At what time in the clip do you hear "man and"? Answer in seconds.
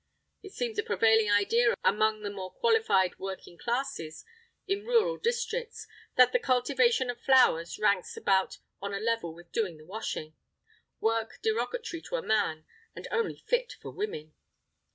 12.23-13.07